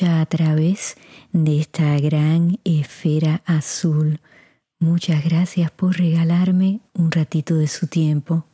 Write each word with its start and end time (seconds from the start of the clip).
A 0.00 0.24
través 0.24 0.96
de 1.32 1.60
esta 1.60 1.98
gran 1.98 2.58
esfera 2.64 3.42
azul. 3.44 4.20
Muchas 4.78 5.22
gracias 5.22 5.70
por 5.70 5.98
regalarme 5.98 6.80
un 6.94 7.10
ratito 7.10 7.56
de 7.56 7.68
su 7.68 7.88
tiempo. 7.88 8.46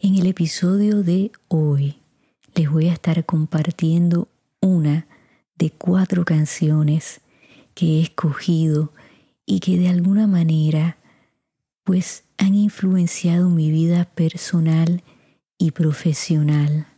En 0.00 0.16
el 0.16 0.26
episodio 0.26 1.04
de 1.04 1.30
hoy 1.46 2.00
les 2.56 2.68
voy 2.68 2.88
a 2.88 2.94
estar 2.94 3.24
compartiendo 3.24 4.28
una 4.60 5.06
de 5.56 5.70
cuatro 5.70 6.24
canciones 6.24 7.20
que 7.74 7.98
he 7.98 8.02
escogido 8.02 8.92
y 9.46 9.60
que 9.60 9.78
de 9.78 9.88
alguna 9.88 10.26
manera 10.26 10.96
pues 11.84 12.24
han 12.38 12.56
influenciado 12.56 13.48
mi 13.48 13.70
vida 13.70 14.04
personal 14.04 15.02
y 15.58 15.70
profesional. 15.70 16.88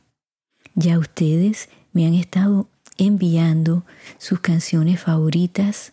Ya 0.74 0.98
ustedes 0.98 1.68
me 1.92 2.06
han 2.06 2.14
estado 2.14 2.68
enviando 2.98 3.84
sus 4.18 4.40
canciones 4.40 5.00
favoritas 5.00 5.92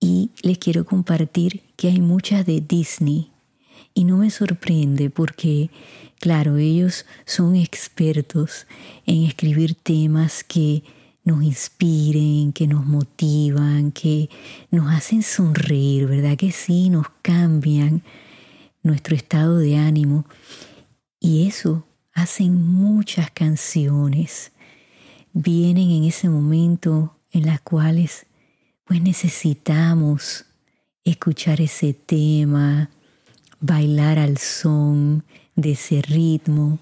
y 0.00 0.30
les 0.42 0.58
quiero 0.58 0.84
compartir 0.84 1.62
que 1.76 1.88
hay 1.88 2.00
muchas 2.00 2.44
de 2.44 2.60
Disney. 2.60 3.30
Y 3.94 4.04
no 4.04 4.16
me 4.16 4.30
sorprende 4.30 5.10
porque, 5.10 5.70
claro, 6.18 6.56
ellos 6.56 7.06
son 7.24 7.56
expertos 7.56 8.66
en 9.06 9.24
escribir 9.24 9.74
temas 9.74 10.42
que 10.44 10.82
nos 11.24 11.42
inspiren, 11.42 12.52
que 12.52 12.66
nos 12.66 12.84
motivan, 12.84 13.92
que 13.92 14.28
nos 14.70 14.92
hacen 14.92 15.22
sonreír, 15.22 16.06
¿verdad? 16.06 16.36
Que 16.36 16.50
sí, 16.50 16.90
nos 16.90 17.06
cambian 17.22 18.02
nuestro 18.82 19.14
estado 19.14 19.58
de 19.58 19.76
ánimo. 19.76 20.26
Y 21.20 21.46
eso 21.46 21.86
hacen 22.12 22.54
muchas 22.66 23.30
canciones, 23.30 24.52
vienen 25.32 25.90
en 25.90 26.04
ese 26.04 26.28
momento 26.28 27.16
en 27.30 27.46
las 27.46 27.60
cuales 27.60 28.26
pues 28.84 29.00
necesitamos 29.00 30.44
escuchar 31.04 31.60
ese 31.60 31.94
tema, 31.94 32.90
bailar 33.60 34.18
al 34.18 34.38
son 34.38 35.24
de 35.56 35.72
ese 35.72 36.02
ritmo. 36.02 36.78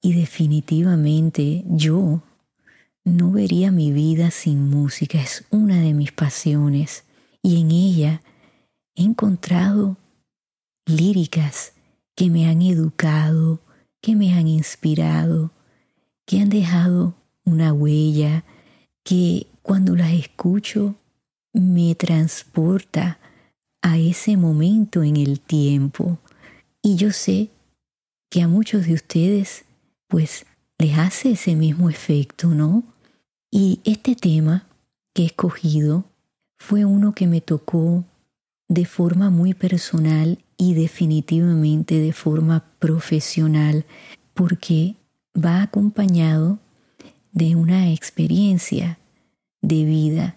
Y 0.00 0.14
definitivamente 0.14 1.64
yo 1.66 2.22
no 3.04 3.30
vería 3.30 3.70
mi 3.70 3.92
vida 3.92 4.30
sin 4.30 4.68
música, 4.68 5.20
es 5.20 5.44
una 5.50 5.80
de 5.80 5.94
mis 5.94 6.12
pasiones. 6.12 7.04
Y 7.42 7.60
en 7.60 7.70
ella 7.70 8.22
he 8.94 9.02
encontrado 9.02 9.96
líricas 10.86 11.72
que 12.14 12.30
me 12.30 12.48
han 12.48 12.62
educado, 12.62 13.60
que 14.00 14.16
me 14.16 14.32
han 14.32 14.48
inspirado, 14.48 15.52
que 16.24 16.40
han 16.40 16.48
dejado 16.48 17.17
una 17.48 17.72
huella, 17.72 18.44
que 19.04 19.46
cuando 19.62 19.96
las 19.96 20.12
escucho 20.12 20.94
me 21.52 21.94
transporta 21.94 23.18
a 23.82 23.98
ese 23.98 24.36
momento 24.36 25.02
en 25.02 25.16
el 25.16 25.40
tiempo. 25.40 26.18
Y 26.82 26.96
yo 26.96 27.12
sé 27.12 27.50
que 28.30 28.42
a 28.42 28.48
muchos 28.48 28.86
de 28.86 28.94
ustedes 28.94 29.64
pues 30.08 30.46
les 30.78 30.98
hace 30.98 31.32
ese 31.32 31.54
mismo 31.54 31.90
efecto, 31.90 32.48
¿no? 32.48 32.82
Y 33.50 33.80
este 33.84 34.14
tema 34.14 34.66
que 35.14 35.22
he 35.22 35.26
escogido 35.26 36.04
fue 36.58 36.84
uno 36.84 37.12
que 37.12 37.26
me 37.26 37.40
tocó 37.40 38.04
de 38.68 38.84
forma 38.84 39.30
muy 39.30 39.54
personal 39.54 40.38
y 40.58 40.74
definitivamente 40.74 41.98
de 41.98 42.12
forma 42.12 42.64
profesional 42.78 43.86
porque 44.34 44.96
va 45.34 45.62
acompañado 45.62 46.58
de 47.38 47.54
una 47.54 47.92
experiencia 47.92 48.98
de 49.62 49.84
vida 49.84 50.34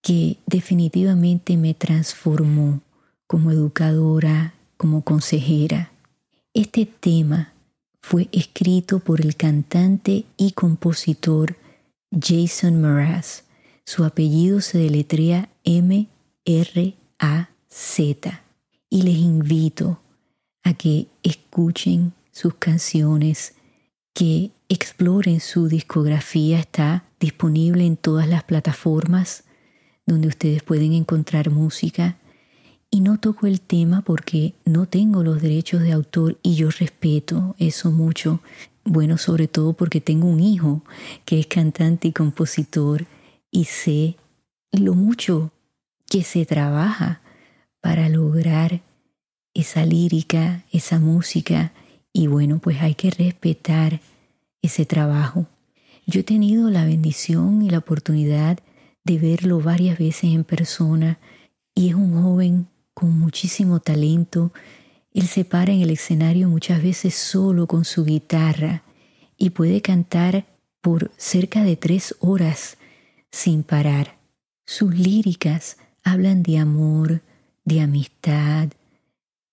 que 0.00 0.38
definitivamente 0.46 1.56
me 1.56 1.74
transformó 1.74 2.82
como 3.26 3.50
educadora, 3.50 4.54
como 4.76 5.02
consejera. 5.02 5.90
Este 6.52 6.86
tema 6.86 7.52
fue 8.00 8.28
escrito 8.30 9.00
por 9.00 9.20
el 9.22 9.34
cantante 9.34 10.24
y 10.36 10.52
compositor 10.52 11.56
Jason 12.12 12.80
Mraz. 12.80 13.42
Su 13.84 14.04
apellido 14.04 14.60
se 14.60 14.78
deletrea 14.78 15.48
M-R-A-Z 15.64 16.04
y 18.88 19.02
les 19.02 19.16
invito 19.16 20.00
a 20.62 20.74
que 20.74 21.08
escuchen 21.24 22.12
sus 22.30 22.54
canciones, 22.54 23.54
que 24.12 24.52
exploren 24.74 25.40
su 25.40 25.68
discografía. 25.68 26.58
Está 26.58 27.04
disponible 27.18 27.86
en 27.86 27.96
todas 27.96 28.28
las 28.28 28.44
plataformas 28.44 29.44
donde 30.06 30.28
ustedes 30.28 30.62
pueden 30.62 30.92
encontrar 30.92 31.50
música. 31.50 32.18
Y 32.90 33.00
no 33.00 33.18
toco 33.18 33.46
el 33.46 33.60
tema 33.60 34.02
porque 34.02 34.54
no 34.64 34.86
tengo 34.86 35.22
los 35.22 35.42
derechos 35.42 35.82
de 35.82 35.92
autor 35.92 36.38
y 36.42 36.54
yo 36.54 36.70
respeto 36.70 37.56
eso 37.58 37.90
mucho. 37.90 38.40
Bueno, 38.84 39.18
sobre 39.18 39.48
todo 39.48 39.72
porque 39.72 40.00
tengo 40.00 40.28
un 40.28 40.40
hijo 40.40 40.82
que 41.24 41.40
es 41.40 41.46
cantante 41.46 42.08
y 42.08 42.12
compositor 42.12 43.06
y 43.50 43.64
sé 43.64 44.16
lo 44.70 44.94
mucho 44.94 45.50
que 46.08 46.22
se 46.22 46.44
trabaja 46.46 47.20
para 47.80 48.08
lograr 48.08 48.82
esa 49.54 49.86
lírica, 49.86 50.64
esa 50.72 50.98
música, 50.98 51.72
y 52.12 52.28
bueno, 52.28 52.58
pues 52.58 52.80
hay 52.80 52.94
que 52.94 53.10
respetar 53.10 54.00
ese 54.66 54.86
trabajo. 54.86 55.46
Yo 56.06 56.20
he 56.20 56.24
tenido 56.24 56.70
la 56.70 56.84
bendición 56.84 57.62
y 57.62 57.70
la 57.70 57.78
oportunidad 57.78 58.58
de 59.04 59.18
verlo 59.18 59.60
varias 59.60 59.98
veces 59.98 60.24
en 60.32 60.44
persona 60.44 61.18
y 61.74 61.88
es 61.88 61.94
un 61.94 62.22
joven 62.22 62.68
con 62.94 63.18
muchísimo 63.18 63.80
talento. 63.80 64.52
Él 65.12 65.26
se 65.26 65.44
para 65.44 65.72
en 65.72 65.82
el 65.82 65.90
escenario 65.90 66.48
muchas 66.48 66.82
veces 66.82 67.14
solo 67.14 67.66
con 67.66 67.84
su 67.84 68.04
guitarra 68.04 68.82
y 69.36 69.50
puede 69.50 69.80
cantar 69.80 70.46
por 70.80 71.10
cerca 71.16 71.64
de 71.64 71.76
tres 71.76 72.14
horas 72.20 72.76
sin 73.30 73.62
parar. 73.62 74.18
Sus 74.66 74.94
líricas 74.94 75.76
hablan 76.02 76.42
de 76.42 76.58
amor, 76.58 77.22
de 77.64 77.80
amistad, 77.80 78.68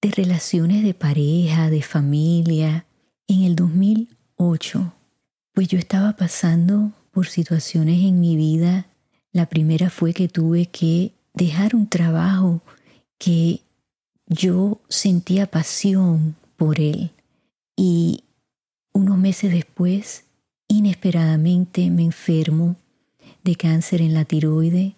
de 0.01 0.12
relaciones 0.12 0.83
de 0.83 0.94
pareja, 0.94 1.69
de 1.69 1.81
familia. 1.81 2.86
En 3.27 3.44
el 3.44 3.56
2008, 3.56 4.94
pues 5.53 5.68
yo 5.68 5.77
estaba 5.77 6.13
pasando 6.13 6.92
por 7.12 7.27
situaciones 7.27 8.01
en 8.03 8.19
mi 8.19 8.36
vida. 8.36 8.88
La 9.31 9.48
primera 9.48 9.89
fue 9.89 10.13
que 10.13 10.27
tuve 10.27 10.68
que 10.68 11.13
dejar 11.33 11.75
un 11.75 11.88
trabajo 11.88 12.62
que 13.18 13.62
yo 14.27 14.81
sentía 14.88 15.48
pasión 15.48 16.36
por 16.57 16.80
él. 16.80 17.12
Y 17.75 18.24
unos 18.94 19.18
meses 19.18 19.51
después, 19.51 20.25
inesperadamente 20.68 21.89
me 21.89 22.03
enfermo 22.03 22.75
de 23.44 23.56
cáncer 23.56 24.01
en 24.01 24.13
la 24.13 24.25
tiroide 24.25 24.95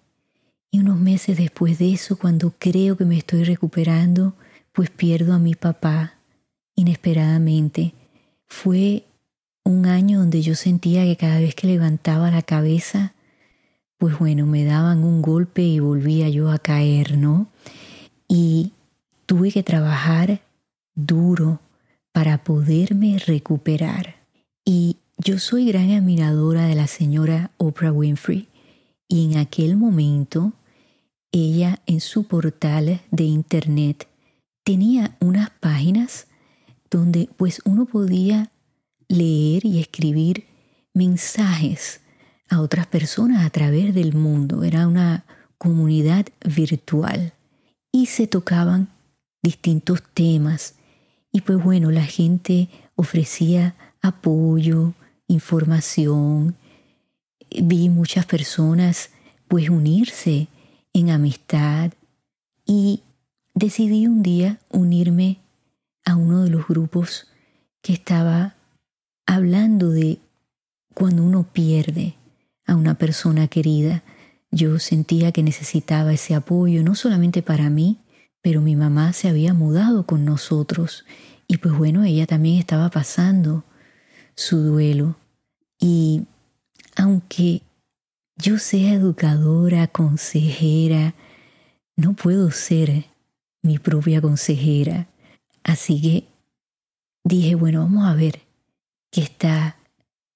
y 0.73 0.79
unos 0.79 0.97
meses 0.97 1.38
después 1.38 1.77
de 1.77 1.94
eso, 1.94 2.17
cuando 2.17 2.55
creo 2.57 2.97
que 2.97 3.05
me 3.05 3.15
estoy 3.15 3.44
recuperando, 3.44 4.33
pues 4.71 4.89
pierdo 4.89 5.33
a 5.33 5.38
mi 5.38 5.53
papá 5.53 6.15
inesperadamente. 6.73 7.94
Fue 8.47 9.03
un 9.63 9.86
año 9.86 10.19
donde 10.19 10.42
yo 10.42 10.56
sentía 10.56 11.04
que 11.04 11.15
cada 11.15 11.39
vez 11.39 11.56
que 11.56 11.68
levantaba 11.68 12.31
la 12.31 12.42
cabeza, 12.42 13.13
pues 13.98 14.18
bueno, 14.19 14.45
me 14.45 14.65
daban 14.65 15.04
un 15.04 15.21
golpe 15.21 15.62
y 15.62 15.80
volvía 15.80 16.30
yo 16.30 16.51
a 16.51 16.60
caer, 16.60 17.18
¿no? 17.18 17.48
Y 18.27 18.74
tuve 19.25 19.51
que 19.51 19.63
trabajar 19.63 20.42
duro 20.95 21.60
para 22.12 22.44
poderme 22.44 23.18
recuperar. 23.19 24.15
Y 24.65 24.98
yo 25.18 25.39
soy 25.39 25.68
gran 25.68 25.92
admiradora 25.92 26.65
de 26.65 26.75
la 26.75 26.88
señora 26.88 27.51
Oprah 27.57 27.92
Winfrey 27.92 28.48
y 29.07 29.31
en 29.31 29.38
aquel 29.38 29.77
momento 29.77 30.54
ella 31.31 31.81
en 31.86 32.01
su 32.01 32.25
portal 32.25 33.01
de 33.12 33.24
internet 33.24 34.07
tenía 34.63 35.18
unas 35.19 35.50
páginas 35.50 36.27
donde 36.89 37.30
pues 37.38 37.62
uno 37.65 37.86
podía 37.86 38.51
leer 39.07 39.65
y 39.65 39.79
escribir 39.79 40.45
mensajes 40.94 42.01
a 42.50 42.61
otras 42.61 42.88
personas 42.88 43.45
a 43.45 43.50
través 43.50 43.94
del 43.94 44.13
mundo. 44.13 44.63
Era 44.63 44.88
una 44.88 45.25
comunidad 45.57 46.25
virtual 46.45 47.33
y 47.91 48.07
se 48.07 48.27
tocaban 48.27 48.89
distintos 49.41 50.03
temas 50.13 50.75
y 51.31 51.41
pues 51.41 51.61
bueno, 51.61 51.89
la 51.89 52.05
gente 52.05 52.69
ofrecía 52.95 53.75
apoyo, 54.01 54.94
información. 55.27 56.55
Vi 57.50 57.89
muchas 57.89 58.25
personas 58.25 59.09
pues 59.47 59.69
unirse 59.69 60.47
en 60.94 61.09
amistad 61.09 61.91
y 62.65 63.01
decidí 63.55 64.05
un 64.05 64.21
día 64.21 64.59
unirme 64.69 65.39
a 66.05 66.15
uno 66.15 66.44
de 66.44 66.50
los 66.50 66.67
grupos 66.67 67.27
que 67.81 67.94
estaba 67.94 68.55
hablando 69.25 69.89
de 69.89 70.19
cuando 70.93 71.23
uno 71.23 71.43
pierde 71.51 72.15
a 72.65 72.75
una 72.75 72.95
persona 72.95 73.47
querida. 73.47 74.03
Yo 74.51 74.79
sentía 74.79 75.31
que 75.31 75.43
necesitaba 75.43 76.13
ese 76.13 76.35
apoyo, 76.35 76.83
no 76.83 76.95
solamente 76.95 77.41
para 77.41 77.69
mí, 77.69 77.97
pero 78.41 78.61
mi 78.61 78.75
mamá 78.75 79.13
se 79.13 79.29
había 79.29 79.53
mudado 79.53 80.05
con 80.05 80.25
nosotros 80.25 81.05
y 81.47 81.57
pues 81.57 81.77
bueno, 81.77 82.03
ella 82.03 82.25
también 82.25 82.57
estaba 82.57 82.89
pasando 82.89 83.63
su 84.35 84.57
duelo. 84.57 85.17
Y 85.79 86.23
aunque 86.95 87.61
yo 88.37 88.57
sea 88.57 88.93
educadora, 88.93 89.87
consejera, 89.87 91.13
no 91.95 92.13
puedo 92.13 92.51
ser 92.51 93.05
mi 93.61 93.77
propia 93.79 94.21
consejera. 94.21 95.07
Así 95.63 96.01
que 96.01 96.27
dije, 97.23 97.55
bueno, 97.55 97.81
vamos 97.81 98.05
a 98.05 98.15
ver 98.15 98.41
qué 99.13 99.21
está 99.21 99.77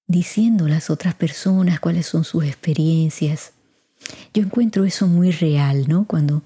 diciendo 0.06 0.68
las 0.68 0.88
otras 0.88 1.14
personas, 1.14 1.80
cuáles 1.80 2.06
son 2.06 2.24
sus 2.24 2.44
experiencias. 2.44 3.52
Yo 4.32 4.42
encuentro 4.42 4.84
eso 4.84 5.08
muy 5.08 5.32
real, 5.32 5.86
¿no? 5.88 6.06
Cuando 6.06 6.42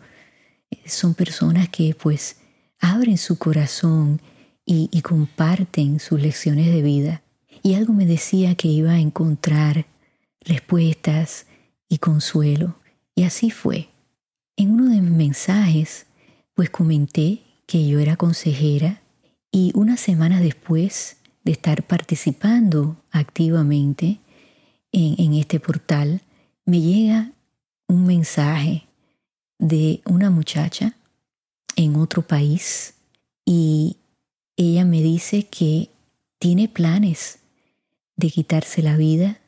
son 0.87 1.15
personas 1.15 1.69
que 1.69 1.95
pues 1.95 2.39
abren 2.81 3.19
su 3.19 3.37
corazón 3.37 4.21
y, 4.65 4.89
y 4.91 5.03
comparten 5.03 6.01
sus 6.01 6.21
lecciones 6.21 6.67
de 6.67 6.81
vida. 6.81 7.23
Y 7.63 7.75
algo 7.75 7.93
me 7.93 8.07
decía 8.07 8.55
que 8.55 8.69
iba 8.69 8.93
a 8.93 9.01
encontrar 9.01 9.85
respuestas 10.41 11.47
y 11.89 11.99
consuelo. 11.99 12.77
Y 13.15 13.25
así 13.25 13.51
fue. 13.51 13.91
En 14.57 14.71
uno 14.71 14.89
de 14.91 15.03
mis 15.03 15.13
mensajes, 15.13 16.07
pues 16.55 16.71
comenté 16.71 17.43
que 17.67 17.87
yo 17.87 18.01
era 18.01 18.17
consejera 18.17 19.03
y 19.53 19.71
una 19.75 19.99
semana 19.99 20.41
después 20.41 21.19
de 21.45 21.53
estar 21.53 21.83
participando 21.83 22.97
activamente 23.11 24.21
en, 24.93 25.35
este 25.35 25.59
portal, 25.59 26.21
me 26.65 26.81
llega 26.81 27.33
un 27.89 28.07
mensaje 28.07 28.87
de 29.59 30.03
una 30.05 30.31
muchacha 30.31 30.95
en 31.77 31.97
otro 31.97 32.23
país 32.23 32.95
y 33.45 33.97
ella 34.57 34.85
me 34.85 35.03
dice 35.03 35.45
que 35.45 35.91
tiene 36.39 36.69
planes 36.69 37.39
de 38.17 38.31
quitarse 38.31 38.83
la 38.83 38.97
vida 38.97 39.41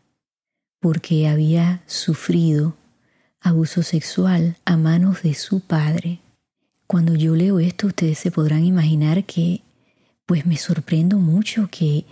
porque 0.80 1.28
había 1.28 1.82
sufrido 1.86 2.74
abuso 3.40 3.82
sexual 3.82 4.56
a 4.64 4.76
manos 4.76 5.22
de 5.22 5.34
su 5.34 5.60
padre. 5.60 6.20
Cuando 6.86 7.14
yo 7.14 7.34
leo 7.34 7.58
esto, 7.58 7.88
ustedes 7.88 8.18
se 8.18 8.30
podrán 8.30 8.64
imaginar 8.64 9.24
que 9.24 9.62
pues 10.26 10.46
me 10.46 10.56
sorprendo 10.56 11.18
mucho 11.18 11.68
que 11.70 12.04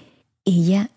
ella 0.44 0.90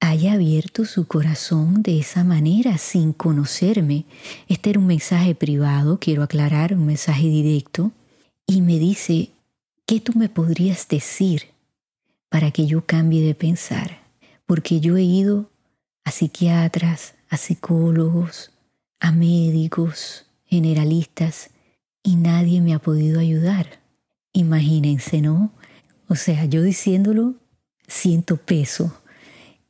haya 0.00 0.32
abierto 0.32 0.86
su 0.86 1.06
corazón 1.06 1.82
de 1.82 2.00
esa 2.00 2.24
manera 2.24 2.78
sin 2.78 3.12
conocerme. 3.12 4.06
Este 4.48 4.70
era 4.70 4.78
un 4.78 4.86
mensaje 4.86 5.34
privado, 5.34 5.98
quiero 6.00 6.22
aclarar, 6.22 6.72
un 6.74 6.86
mensaje 6.86 7.28
directo, 7.28 7.92
y 8.46 8.62
me 8.62 8.78
dice, 8.78 9.30
¿qué 9.86 10.00
tú 10.00 10.12
me 10.16 10.28
podrías 10.28 10.88
decir 10.88 11.48
para 12.28 12.50
que 12.50 12.66
yo 12.66 12.86
cambie 12.86 13.22
de 13.22 13.34
pensar? 13.34 14.00
Porque 14.46 14.80
yo 14.80 14.96
he 14.96 15.02
ido 15.02 15.50
a 16.04 16.10
psiquiatras, 16.10 17.14
a 17.28 17.36
psicólogos, 17.36 18.50
a 18.98 19.12
médicos, 19.12 20.26
generalistas, 20.46 21.50
y 22.02 22.16
nadie 22.16 22.60
me 22.60 22.74
ha 22.74 22.78
podido 22.78 23.20
ayudar. 23.20 23.80
Imagínense, 24.32 25.20
¿no? 25.20 25.52
O 26.10 26.16
sea, 26.16 26.44
yo 26.44 26.64
diciéndolo, 26.64 27.36
siento 27.86 28.36
peso 28.36 29.00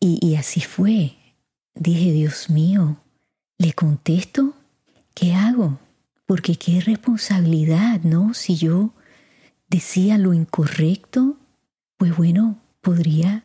y, 0.01 0.37
así 0.37 0.63
fue. 0.63 1.17
Dije, 1.75 2.13
Dios 2.13 2.49
mío, 2.49 2.97
¿le 3.59 3.75
contesto? 3.75 4.55
¿Qué 5.15 5.35
hago? 5.35 5.79
Porque 6.25 6.57
qué 6.57 6.81
responsabilidad, 6.81 8.01
¿no? 8.05 8.33
Si 8.33 8.57
yo 8.57 8.95
decía 9.69 10.17
lo 10.17 10.33
incorrecto, 10.33 11.37
pues 11.99 12.17
bueno, 12.17 12.59
podría, 12.81 13.45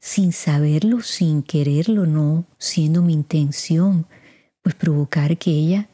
sin 0.00 0.32
saberlo, 0.32 1.02
sin 1.02 1.42
quererlo, 1.42 2.06
no 2.06 2.46
siendo 2.56 3.02
mi 3.02 3.12
intención, 3.12 4.06
pues 4.62 4.74
provocar 4.74 5.36
que 5.36 5.50
ella 5.50 5.90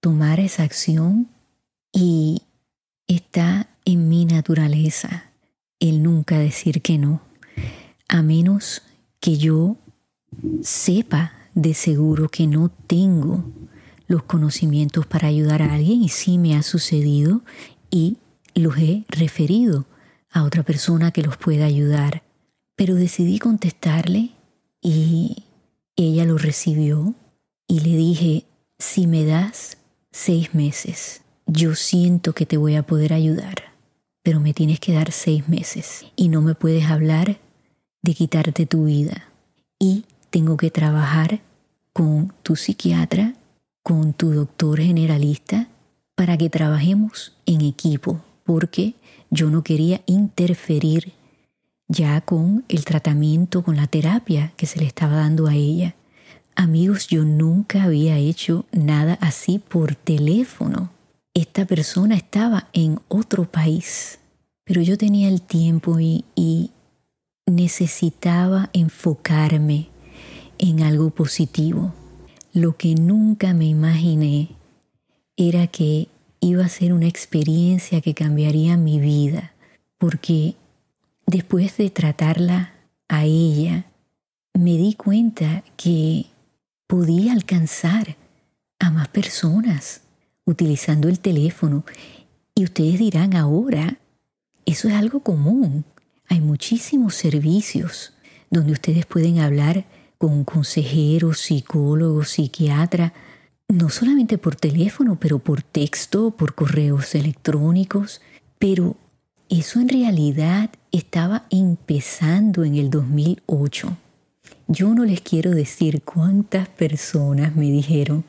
tomara 0.00 0.40
esa 0.40 0.62
acción 0.62 1.28
y 1.92 2.44
está 3.06 3.68
en 3.84 4.08
mi 4.08 4.24
naturaleza 4.24 5.31
el 5.88 6.02
nunca 6.02 6.38
decir 6.38 6.80
que 6.80 6.98
no, 6.98 7.22
a 8.08 8.22
menos 8.22 8.82
que 9.20 9.36
yo 9.36 9.76
sepa 10.62 11.32
de 11.54 11.74
seguro 11.74 12.28
que 12.28 12.46
no 12.46 12.70
tengo 12.70 13.44
los 14.06 14.22
conocimientos 14.22 15.06
para 15.06 15.28
ayudar 15.28 15.62
a 15.62 15.74
alguien 15.74 16.02
y 16.02 16.08
sí 16.08 16.38
me 16.38 16.56
ha 16.56 16.62
sucedido 16.62 17.42
y 17.90 18.18
los 18.54 18.76
he 18.78 19.04
referido 19.08 19.86
a 20.30 20.44
otra 20.44 20.62
persona 20.62 21.10
que 21.10 21.22
los 21.22 21.36
pueda 21.36 21.64
ayudar. 21.64 22.22
Pero 22.76 22.94
decidí 22.94 23.38
contestarle 23.38 24.30
y 24.80 25.44
ella 25.96 26.24
lo 26.24 26.38
recibió 26.38 27.14
y 27.66 27.80
le 27.80 27.96
dije, 27.96 28.44
si 28.78 29.06
me 29.06 29.24
das 29.24 29.78
seis 30.10 30.54
meses, 30.54 31.22
yo 31.46 31.74
siento 31.74 32.34
que 32.34 32.46
te 32.46 32.56
voy 32.56 32.76
a 32.76 32.82
poder 32.82 33.12
ayudar, 33.12 33.71
pero 34.22 34.40
me 34.40 34.54
tienes 34.54 34.80
que 34.80 34.92
dar 34.92 35.12
seis 35.12 35.48
meses 35.48 36.06
y 36.16 36.28
no 36.28 36.42
me 36.42 36.54
puedes 36.54 36.86
hablar 36.86 37.38
de 38.02 38.14
quitarte 38.14 38.66
tu 38.66 38.84
vida. 38.84 39.28
Y 39.78 40.04
tengo 40.30 40.56
que 40.56 40.70
trabajar 40.70 41.40
con 41.92 42.32
tu 42.42 42.56
psiquiatra, 42.56 43.34
con 43.82 44.12
tu 44.12 44.32
doctor 44.32 44.80
generalista, 44.80 45.68
para 46.14 46.36
que 46.36 46.50
trabajemos 46.50 47.36
en 47.46 47.62
equipo, 47.62 48.20
porque 48.44 48.94
yo 49.30 49.50
no 49.50 49.62
quería 49.62 50.02
interferir 50.06 51.12
ya 51.88 52.20
con 52.20 52.64
el 52.68 52.84
tratamiento, 52.84 53.62
con 53.62 53.76
la 53.76 53.86
terapia 53.86 54.52
que 54.56 54.66
se 54.66 54.78
le 54.78 54.86
estaba 54.86 55.16
dando 55.16 55.46
a 55.46 55.54
ella. 55.54 55.94
Amigos, 56.54 57.08
yo 57.08 57.24
nunca 57.24 57.84
había 57.84 58.16
hecho 58.18 58.66
nada 58.72 59.18
así 59.20 59.58
por 59.58 59.94
teléfono. 59.94 60.90
Esta 61.34 61.64
persona 61.64 62.14
estaba 62.14 62.68
en 62.74 63.00
otro 63.08 63.50
país, 63.50 64.18
pero 64.64 64.82
yo 64.82 64.98
tenía 64.98 65.28
el 65.28 65.40
tiempo 65.40 65.98
y, 65.98 66.70
necesitaba 67.46 68.70
enfocarme 68.72 69.88
en 70.58 70.82
algo 70.82 71.10
positivo. 71.10 71.92
Lo 72.52 72.76
que 72.76 72.94
nunca 72.94 73.52
me 73.52 73.64
imaginé 73.64 74.50
era 75.36 75.66
que 75.66 76.08
iba 76.40 76.64
a 76.64 76.68
ser 76.68 76.92
una 76.92 77.08
experiencia 77.08 78.00
que 78.00 78.14
cambiaría 78.14 78.76
mi 78.76 79.00
vida, 79.00 79.54
porque 79.98 80.54
después 81.26 81.76
de 81.78 81.90
tratarla 81.90 82.74
a 83.08 83.24
ella, 83.24 83.86
me 84.54 84.76
di 84.76 84.94
cuenta 84.94 85.64
que 85.76 86.26
podía 86.86 87.32
alcanzar 87.32 88.16
a 88.78 88.90
más 88.90 89.08
personas 89.08 90.02
utilizando 90.44 91.08
el 91.08 91.20
teléfono. 91.20 91.84
Y 92.54 92.64
ustedes 92.64 92.98
dirán 92.98 93.34
ahora, 93.34 93.98
eso 94.64 94.88
es 94.88 94.94
algo 94.94 95.20
común. 95.20 95.84
Hay 96.28 96.40
muchísimos 96.40 97.14
servicios 97.14 98.12
donde 98.50 98.72
ustedes 98.72 99.06
pueden 99.06 99.40
hablar 99.40 99.84
con 100.18 100.32
un 100.32 100.44
consejero, 100.44 101.34
psicólogo, 101.34 102.24
psiquiatra. 102.24 103.12
no 103.68 103.88
solamente 103.88 104.36
por 104.36 104.54
teléfono, 104.54 105.18
pero 105.18 105.38
por 105.38 105.62
texto, 105.62 106.30
por 106.30 106.54
correos 106.54 107.14
electrónicos, 107.14 108.20
pero 108.58 108.96
eso 109.48 109.80
en 109.80 109.88
realidad 109.88 110.70
estaba 110.92 111.46
empezando 111.50 112.64
en 112.64 112.76
el 112.76 112.90
2008. 112.90 113.96
Yo 114.68 114.94
no 114.94 115.04
les 115.04 115.20
quiero 115.22 115.50
decir 115.50 116.02
cuántas 116.02 116.68
personas 116.68 117.56
me 117.56 117.70
dijeron, 117.70 118.24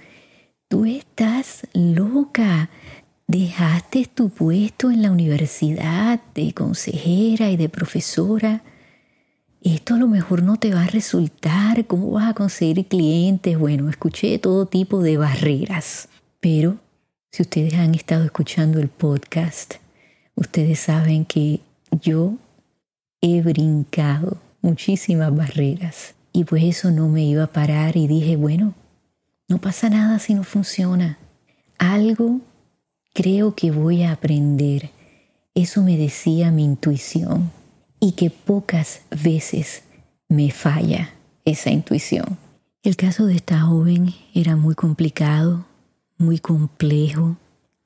tú 0.73 0.85
estás 0.85 1.67
loca, 1.75 2.67
dejaste 3.27 4.07
tu 4.11 4.29
puesto 4.29 4.89
en 4.89 5.03
la 5.03 5.11
universidad 5.11 6.19
de 6.33 6.51
consejera 6.51 7.51
y 7.51 7.57
de 7.57 7.69
profesora. 7.69 8.63
Esto 9.61 9.93
a 9.93 9.97
lo 9.99 10.07
mejor 10.07 10.41
no 10.41 10.57
te 10.57 10.73
va 10.73 10.81
a 10.81 10.87
resultar, 10.87 11.85
¿cómo 11.85 12.09
vas 12.09 12.31
a 12.31 12.33
conseguir 12.33 12.87
clientes? 12.87 13.55
Bueno, 13.55 13.87
escuché 13.87 14.39
todo 14.39 14.65
tipo 14.65 15.03
de 15.03 15.17
barreras, 15.17 16.09
pero 16.39 16.79
si 17.31 17.43
ustedes 17.43 17.75
han 17.75 17.93
estado 17.93 18.25
escuchando 18.25 18.79
el 18.79 18.87
podcast, 18.87 19.75
ustedes 20.33 20.79
saben 20.79 21.25
que 21.25 21.59
yo 22.01 22.33
he 23.21 23.43
brincado 23.43 24.37
muchísimas 24.63 25.35
barreras 25.35 26.15
y 26.31 26.45
pues 26.45 26.63
eso 26.63 26.89
no 26.89 27.09
me 27.09 27.23
iba 27.23 27.43
a 27.43 27.53
parar 27.53 27.95
y 27.95 28.07
dije, 28.07 28.37
bueno, 28.37 28.73
no 29.53 29.61
pasa 29.61 29.87
nada 29.87 30.17
si 30.17 30.33
no 30.33 30.43
funciona. 30.43 31.19
Algo 31.77 32.41
creo 33.13 33.53
que 33.53 33.69
voy 33.69 34.01
a 34.01 34.11
aprender. 34.11 34.89
Eso 35.53 35.83
me 35.83 35.95
decía 35.95 36.49
mi 36.49 36.63
intuición 36.63 37.51
y 37.99 38.13
que 38.13 38.31
pocas 38.31 39.01
veces 39.11 39.83
me 40.27 40.49
falla 40.49 41.11
esa 41.45 41.69
intuición. 41.69 42.39
El 42.81 42.95
caso 42.95 43.27
de 43.27 43.35
esta 43.35 43.61
joven 43.61 44.15
era 44.33 44.55
muy 44.55 44.73
complicado, 44.73 45.67
muy 46.17 46.39
complejo. 46.39 47.37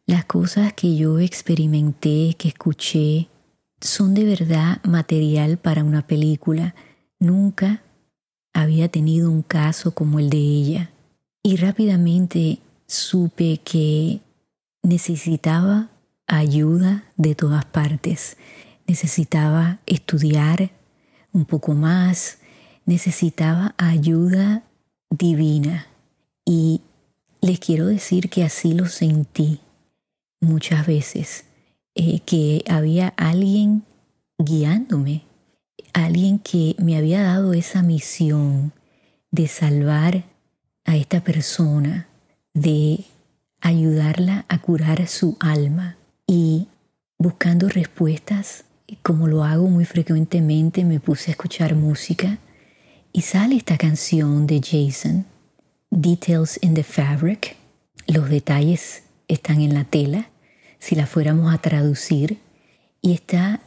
Las 0.05 0.23
cosas 0.23 0.71
que 0.71 0.95
yo 0.95 1.19
experimenté, 1.19 2.33
que 2.37 2.47
escuché, 2.47 3.27
son 3.81 4.13
de 4.13 4.23
verdad 4.23 4.81
material 4.85 5.57
para 5.57 5.83
una 5.83 6.07
película. 6.07 6.75
Nunca 7.19 7.81
había 8.53 8.87
tenido 8.87 9.29
un 9.29 9.41
caso 9.41 9.91
como 9.91 10.19
el 10.19 10.29
de 10.29 10.37
ella. 10.37 10.91
Y 11.43 11.55
rápidamente 11.57 12.59
supe 12.87 13.59
que 13.63 14.21
necesitaba 14.83 15.89
ayuda 16.27 17.05
de 17.15 17.35
todas 17.35 17.65
partes. 17.65 18.37
Necesitaba 18.87 19.79
estudiar 19.85 20.71
un 21.33 21.45
poco 21.45 21.73
más, 21.73 22.39
necesitaba 22.85 23.75
ayuda 23.77 24.63
divina. 25.09 25.87
Y 26.45 26.81
les 27.41 27.59
quiero 27.59 27.87
decir 27.87 28.29
que 28.29 28.43
así 28.43 28.73
lo 28.73 28.85
sentí 28.87 29.59
muchas 30.39 30.85
veces, 30.85 31.45
eh, 31.95 32.19
que 32.21 32.63
había 32.69 33.09
alguien 33.17 33.83
guiándome, 34.37 35.23
alguien 35.93 36.39
que 36.39 36.75
me 36.79 36.95
había 36.95 37.21
dado 37.23 37.53
esa 37.53 37.81
misión 37.81 38.73
de 39.31 39.47
salvar 39.47 40.23
a 40.87 40.95
esta 40.95 41.23
persona, 41.23 42.07
de 42.53 43.05
ayudarla 43.61 44.45
a 44.47 44.59
curar 44.59 45.07
su 45.07 45.37
alma 45.39 45.97
y 46.25 46.67
buscando 47.19 47.69
respuestas, 47.69 48.63
como 49.03 49.27
lo 49.27 49.43
hago 49.43 49.67
muy 49.67 49.85
frecuentemente, 49.85 50.83
me 50.85 50.99
puse 50.99 51.29
a 51.29 51.33
escuchar 51.33 51.75
música 51.75 52.39
y 53.13 53.21
sale 53.21 53.57
esta 53.57 53.77
canción 53.77 54.47
de 54.47 54.61
Jason, 54.61 55.25
Details 55.91 56.57
in 56.61 56.73
the 56.73 56.83
Fabric, 56.83 57.57
los 58.07 58.29
detalles 58.29 59.03
están 59.27 59.61
en 59.61 59.73
la 59.73 59.83
tela, 59.83 60.29
si 60.79 60.95
la 60.95 61.05
fuéramos 61.05 61.53
a 61.53 61.57
traducir, 61.57 62.39
y 63.01 63.13
está 63.13 63.59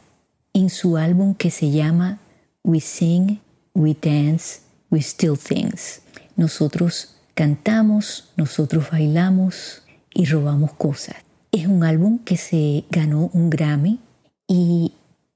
en 0.53 0.69
su 0.69 0.97
álbum 0.97 1.35
que 1.35 1.51
se 1.51 1.69
llama 1.69 2.19
We 2.63 2.79
Sing, 2.79 3.39
We 3.73 3.95
Dance, 3.99 4.61
We 4.89 5.01
Still 5.01 5.37
Things. 5.37 6.01
Nosotros 6.35 7.15
cantamos, 7.33 8.31
nosotros 8.37 8.89
bailamos, 8.91 9.81
y 10.13 10.25
robamos 10.25 10.73
cosas. 10.73 11.15
Es 11.51 11.67
un 11.67 11.83
álbum 11.83 12.19
que 12.19 12.37
se 12.37 12.85
ganó 12.89 13.29
un 13.33 13.49
Grammy 13.49 13.99
y 14.47 14.93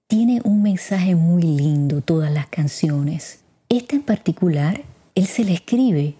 tiene 0.08 0.42
un 0.44 0.62
mensaje 0.62 1.16
muy 1.16 1.44
lindo, 1.44 2.02
todas 2.02 2.32
las 2.32 2.48
canciones. 2.48 3.40
Esta 3.70 3.96
en 3.96 4.04
particular, 4.04 4.82
él 5.16 5.26
se 5.26 5.44
le 5.44 5.54
escribe 5.54 6.16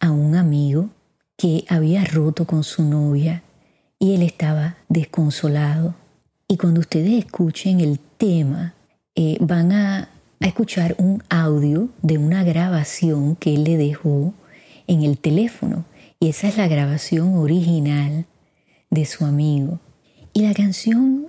a 0.00 0.10
un 0.10 0.36
amigo 0.36 0.90
que 1.36 1.64
había 1.68 2.04
roto 2.04 2.46
con 2.46 2.62
su 2.62 2.84
novia 2.84 3.42
y 3.98 4.14
él 4.14 4.22
estaba 4.22 4.76
desconsolado. 4.88 5.94
Y 6.46 6.56
cuando 6.56 6.80
ustedes 6.80 7.24
escuchen 7.24 7.80
el 7.80 7.98
tema, 8.18 8.74
eh, 9.14 9.38
van 9.40 9.72
a, 9.72 10.08
a 10.42 10.46
escuchar 10.46 10.96
un 10.98 11.22
audio 11.28 11.88
de 12.02 12.18
una 12.18 12.42
grabación 12.42 13.36
que 13.36 13.54
él 13.54 13.62
le 13.62 13.76
dejó 13.76 14.34
en 14.88 15.02
el 15.02 15.16
teléfono. 15.16 15.84
Y 16.18 16.30
esa 16.30 16.48
es 16.48 16.56
la 16.56 16.66
grabación 16.66 17.36
original 17.36 18.26
de 18.90 19.04
su 19.06 19.24
amigo. 19.24 19.78
Y 20.32 20.42
la 20.42 20.52
canción 20.52 21.28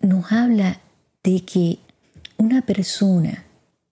nos 0.00 0.32
habla 0.32 0.80
de 1.22 1.42
que 1.44 1.78
una 2.38 2.62
persona 2.62 3.44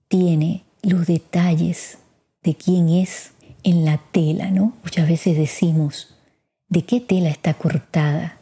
tiene 0.08 0.64
los 0.82 1.06
detalles 1.06 1.98
de 2.42 2.54
quién 2.54 2.88
es 2.88 3.32
en 3.64 3.84
la 3.84 3.98
tela, 3.98 4.50
¿no? 4.50 4.74
Muchas 4.82 5.06
veces 5.06 5.36
decimos, 5.36 6.14
¿de 6.68 6.82
qué 6.82 7.00
tela 7.00 7.28
está 7.28 7.52
cortada 7.52 8.38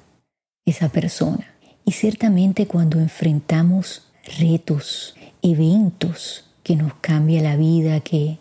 esa 0.66 0.88
persona? 0.88 1.52
Y 1.84 1.92
ciertamente 1.92 2.68
cuando 2.68 3.00
enfrentamos 3.00 4.08
retos, 4.38 5.16
eventos 5.42 6.44
que 6.62 6.76
nos 6.76 6.94
cambia 6.94 7.42
la 7.42 7.56
vida, 7.56 8.00
que 8.00 8.38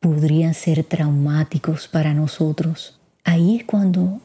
podrían 0.00 0.54
ser 0.54 0.84
traumáticos 0.84 1.88
para 1.88 2.12
nosotros. 2.12 2.98
Ahí 3.24 3.56
es 3.56 3.64
cuando 3.64 4.20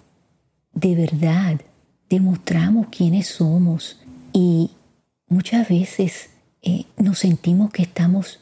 de 0.74 0.96
verdad 0.96 1.62
demostramos 2.10 2.88
quiénes 2.90 3.28
somos 3.28 3.98
y 4.34 4.72
muchas 5.28 5.70
veces 5.70 6.32
eh, 6.62 6.86
nos 6.98 7.20
sentimos 7.20 7.72
que 7.72 7.84
estamos 7.84 8.40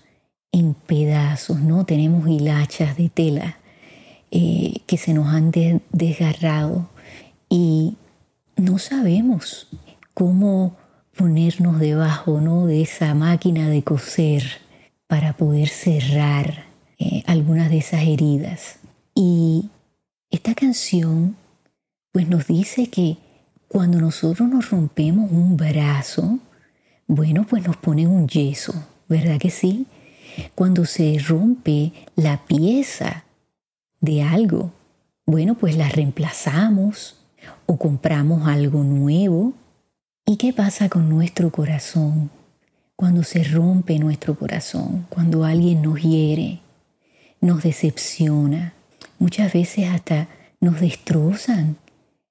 en 0.52 0.74
pedazos, 0.74 1.60
¿no? 1.60 1.86
Tenemos 1.86 2.28
hilachas 2.28 2.98
de 2.98 3.10
tela 3.10 3.58
eh, 4.32 4.82
que 4.88 4.98
se 4.98 5.14
nos 5.14 5.28
han 5.28 5.52
desgarrado 5.92 6.90
y 7.50 7.96
no 8.56 8.80
sabemos 8.80 9.68
cómo 10.14 10.76
ponernos 11.18 11.80
debajo, 11.80 12.40
¿no? 12.40 12.66
De 12.66 12.82
esa 12.82 13.14
máquina 13.14 13.70
de 13.70 13.84
coser 13.84 14.44
para 15.08 15.34
poder 15.34 15.68
cerrar 15.68 16.66
eh, 17.00 17.24
algunas 17.26 17.70
de 17.70 17.80
esas 17.80 18.04
heridas. 18.04 18.80
Y 19.14 19.70
esta 20.30 20.56
canción 20.56 21.36
pues 22.12 22.28
nos 22.28 22.48
dice 22.48 22.88
que 22.88 23.18
cuando 23.68 24.00
nosotros 24.00 24.48
nos 24.50 24.72
rompemos 24.72 25.32
un 25.32 25.58
brazo, 25.58 26.40
bueno, 27.08 27.46
pues 27.48 27.66
nos 27.66 27.78
ponen 27.78 28.08
un 28.08 28.28
yeso, 28.28 28.74
¿verdad 29.08 29.38
que 29.40 29.50
sí? 29.50 29.86
Cuando 30.56 30.86
se 30.86 31.20
rompe 31.20 31.94
la 32.16 32.46
pieza 32.46 33.24
de 34.00 34.24
algo, 34.24 34.72
bueno, 35.26 35.56
pues 35.56 35.78
la 35.78 35.90
reemplazamos 35.90 37.18
o 37.66 37.78
compramos 37.78 38.48
algo 38.48 38.84
nuevo. 38.84 39.54
¿Y 40.30 40.36
qué 40.36 40.52
pasa 40.52 40.90
con 40.90 41.08
nuestro 41.08 41.54
corazón? 41.54 42.30
Cuando 42.98 43.24
se 43.24 43.46
rompe 43.46 43.98
nuestro 43.98 44.36
corazón, 44.38 45.06
cuando 45.08 45.46
alguien 45.46 45.82
nos 45.82 46.02
hiere, 46.02 46.60
nos 47.40 47.64
decepciona, 47.64 48.74
muchas 49.20 49.54
veces 49.54 49.88
hasta 49.88 50.28
nos 50.60 50.82
destrozan 50.82 51.78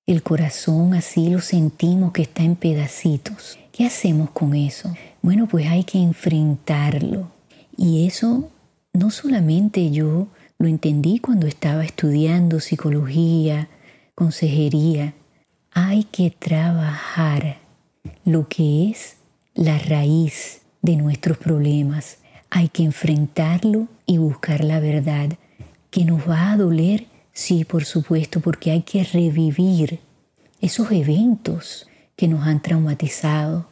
el 0.07 0.23
corazón, 0.23 0.93
así 0.93 1.31
lo 1.31 1.41
sentimos 1.41 2.13
que 2.13 2.21
está 2.21 2.43
en 2.43 2.57
pedacitos. 2.57 3.59
¿Qué 3.73 3.87
hacemos 3.87 4.29
con 4.29 4.55
eso? 4.55 4.95
Bueno, 5.23 5.49
pues 5.49 5.67
hay 5.67 5.85
que 5.85 5.97
enfrentarlo. 5.97 7.31
Y 7.79 8.07
eso 8.07 8.51
no 8.93 9.11
solamente 9.11 9.91
yo 9.91 10.29
lo 10.59 10.69
entendí 10.69 11.19
cuando 11.19 11.47
estaba 11.47 11.83
estudiando 11.83 12.61
psicología, 12.61 13.71
consejería, 14.15 15.15
hay 15.73 16.05
que 16.05 16.31
trabajar 16.31 17.65
lo 18.27 18.49
que 18.49 18.91
es 18.91 19.17
la 19.55 19.79
raíz 19.79 20.63
de 20.83 20.97
nuestros 20.97 21.39
problemas. 21.39 22.19
Hay 22.51 22.69
que 22.69 22.83
enfrentarlo 22.83 23.87
y 24.05 24.19
buscar 24.19 24.65
la 24.65 24.81
verdad, 24.81 25.39
que 25.91 26.05
nos 26.05 26.29
va 26.29 26.51
a 26.51 26.57
doler, 26.57 27.07
sí, 27.33 27.65
por 27.65 27.85
supuesto, 27.85 28.41
porque 28.41 28.73
hay 28.73 28.83
que 28.83 29.05
revivir 29.05 30.01
esos 30.61 30.91
eventos 30.91 31.87
que 32.17 32.27
nos 32.27 32.45
han 32.47 32.61
traumatizado. 32.61 33.69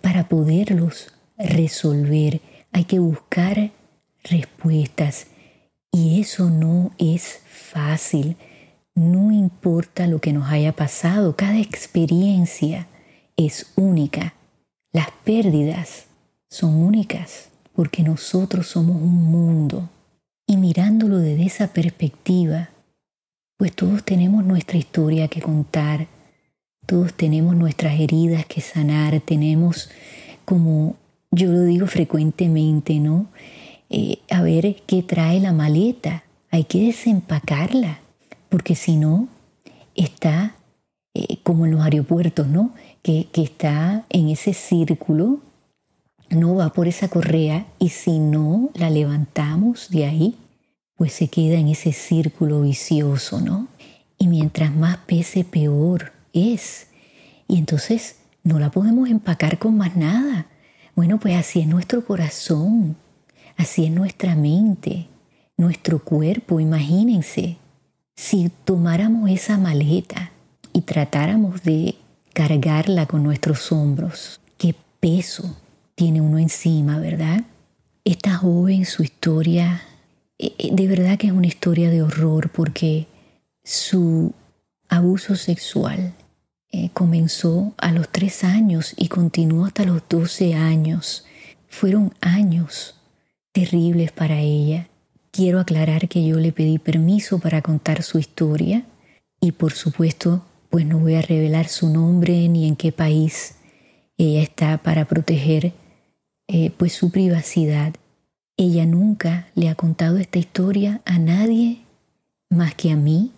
Para 0.00 0.28
poderlos 0.28 1.12
resolver 1.38 2.40
hay 2.72 2.84
que 2.84 2.98
buscar 2.98 3.70
respuestas 4.24 5.28
y 5.92 6.20
eso 6.20 6.50
no 6.50 6.90
es 6.98 7.40
fácil. 7.46 8.36
no 8.94 9.30
importa 9.32 10.06
lo 10.06 10.20
que 10.20 10.34
nos 10.34 10.50
haya 10.50 10.72
pasado, 10.72 11.34
cada 11.34 11.58
experiencia 11.58 12.86
es 13.46 13.72
única. 13.76 14.34
Las 14.92 15.10
pérdidas 15.24 16.06
son 16.48 16.74
únicas 16.74 17.48
porque 17.74 18.02
nosotros 18.02 18.66
somos 18.66 18.96
un 18.96 19.24
mundo. 19.30 19.88
Y 20.46 20.56
mirándolo 20.56 21.18
desde 21.18 21.46
esa 21.46 21.68
perspectiva, 21.68 22.70
pues 23.56 23.74
todos 23.74 24.04
tenemos 24.04 24.44
nuestra 24.44 24.76
historia 24.76 25.28
que 25.28 25.40
contar, 25.40 26.08
todos 26.86 27.14
tenemos 27.14 27.56
nuestras 27.56 27.98
heridas 27.98 28.44
que 28.46 28.60
sanar, 28.60 29.20
tenemos, 29.20 29.88
como 30.44 30.96
yo 31.30 31.50
lo 31.50 31.62
digo 31.62 31.86
frecuentemente, 31.86 32.98
¿no? 32.98 33.26
Eh, 33.88 34.18
a 34.30 34.42
ver 34.42 34.82
qué 34.86 35.02
trae 35.02 35.38
la 35.40 35.52
maleta, 35.52 36.24
hay 36.50 36.64
que 36.64 36.86
desempacarla, 36.86 38.00
porque 38.48 38.74
si 38.74 38.96
no, 38.96 39.28
está 39.94 40.56
eh, 41.14 41.38
como 41.42 41.66
en 41.66 41.72
los 41.72 41.82
aeropuertos, 41.82 42.48
¿no? 42.48 42.74
Que, 43.02 43.28
está 43.34 44.04
en 44.10 44.28
ese 44.28 44.54
círculo, 44.54 45.40
no 46.30 46.54
va 46.54 46.72
por 46.72 46.88
esa 46.88 47.08
correa 47.08 47.66
y 47.78 47.90
si 47.90 48.18
no 48.18 48.70
la 48.74 48.90
levantamos 48.90 49.90
de 49.90 50.06
ahí, 50.06 50.36
pues 50.96 51.12
se 51.12 51.28
queda 51.28 51.58
en 51.58 51.68
ese 51.68 51.92
círculo 51.92 52.62
vicioso, 52.62 53.40
¿no? 53.40 53.68
Y 54.18 54.28
mientras 54.28 54.74
más 54.74 54.98
pese, 54.98 55.44
peor 55.44 56.12
es. 56.32 56.86
Y 57.48 57.58
entonces 57.58 58.16
no 58.44 58.58
la 58.58 58.70
podemos 58.70 59.08
empacar 59.08 59.58
con 59.58 59.76
más 59.76 59.96
nada. 59.96 60.46
Bueno, 60.94 61.18
pues 61.18 61.36
así 61.36 61.60
es 61.60 61.66
nuestro 61.66 62.04
corazón, 62.04 62.96
así 63.56 63.86
es 63.86 63.90
nuestra 63.90 64.36
mente, 64.36 65.08
nuestro 65.56 66.04
cuerpo, 66.04 66.60
imagínense. 66.60 67.56
Si 68.14 68.50
tomáramos 68.64 69.30
esa 69.30 69.58
maleta 69.58 70.30
y 70.72 70.82
tratáramos 70.82 71.62
de 71.62 71.96
cargarla 72.32 73.06
con 73.06 73.22
nuestros 73.22 73.72
hombros, 73.72 74.40
qué 74.58 74.74
peso 75.00 75.56
tiene 75.94 76.20
uno 76.20 76.38
encima, 76.38 76.98
¿verdad? 76.98 77.44
Esta 78.04 78.34
joven, 78.34 78.84
su 78.86 79.02
historia 79.02 79.82
eh, 80.42 80.54
eh, 80.58 80.70
de 80.72 80.88
verdad 80.88 81.18
que 81.18 81.28
es 81.28 81.32
una 81.32 81.46
historia 81.46 81.88
de 81.88 82.02
horror 82.02 82.50
porque 82.50 83.06
su 83.62 84.34
abuso 84.88 85.36
sexual 85.36 86.14
eh, 86.72 86.90
comenzó 86.92 87.74
a 87.76 87.92
los 87.92 88.08
tres 88.08 88.42
años 88.42 88.92
y 88.96 89.06
continuó 89.06 89.66
hasta 89.66 89.84
los 89.84 90.02
doce 90.08 90.54
años. 90.54 91.24
Fueron 91.68 92.12
años 92.20 92.96
terribles 93.52 94.10
para 94.10 94.40
ella. 94.40 94.88
Quiero 95.30 95.60
aclarar 95.60 96.08
que 96.08 96.26
yo 96.26 96.40
le 96.40 96.50
pedí 96.50 96.78
permiso 96.78 97.38
para 97.38 97.62
contar 97.62 98.02
su 98.02 98.18
historia 98.18 98.84
y 99.40 99.52
por 99.52 99.72
supuesto 99.72 100.44
pues 100.72 100.84
no 100.84 100.98
voy 100.98 101.14
a 101.14 101.22
revelar 101.22 101.68
su 101.68 101.88
nombre 101.88 102.48
ni 102.48 102.66
en 102.66 102.74
qué 102.74 102.90
país 102.90 103.54
ella 104.18 104.42
está 104.42 104.78
para 104.78 105.04
proteger 105.04 105.72
pues 106.76 106.92
su 106.92 107.12
privacidad 107.12 107.94
ella 108.56 108.86
nunca 108.86 109.48
le 109.54 109.68
ha 109.68 109.74
contado 109.74 110.18
esta 110.18 110.38
historia 110.38 111.00
a 111.04 111.18
nadie 111.18 111.82
más 112.50 112.74
que 112.74 112.92
a 112.92 112.96
mí, 112.96 113.32